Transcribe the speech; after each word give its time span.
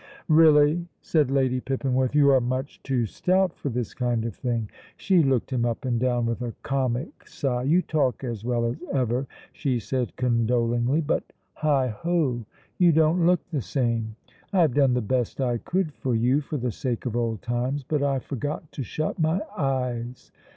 "Really," 0.29 0.87
said 1.03 1.29
Lady 1.29 1.61
Pippinworth, 1.61 2.15
"you 2.15 2.31
are 2.31 2.41
much 2.41 2.81
too 2.81 3.05
stout 3.05 3.55
for 3.55 3.69
this 3.69 3.93
kind 3.93 4.25
of 4.25 4.33
thing." 4.35 4.67
She 4.97 5.21
looked 5.21 5.53
him 5.53 5.63
up 5.63 5.85
and 5.85 5.99
down 5.99 6.25
with 6.25 6.41
a 6.41 6.55
comic 6.63 7.27
sigh. 7.27 7.61
"You 7.65 7.83
talk 7.83 8.23
as 8.23 8.43
well 8.43 8.65
as 8.65 8.83
ever," 8.91 9.27
she 9.53 9.77
said 9.77 10.15
condolingly, 10.15 11.01
"but 11.01 11.21
heigh 11.53 11.89
ho, 11.89 12.47
you 12.79 12.91
don't 12.91 13.27
look 13.27 13.47
the 13.51 13.61
same. 13.61 14.15
I 14.51 14.61
have 14.61 14.73
done 14.73 14.95
the 14.95 15.01
best 15.01 15.39
I 15.39 15.59
could 15.59 15.93
for 15.93 16.15
you 16.15 16.41
for 16.41 16.57
the 16.57 16.71
sake 16.71 17.05
of 17.05 17.15
old 17.15 17.43
times, 17.43 17.83
but 17.83 18.01
I 18.01 18.17
forgot 18.17 18.71
to 18.71 18.81
shut 18.81 19.19
my 19.19 19.39
eyes. 19.55 20.31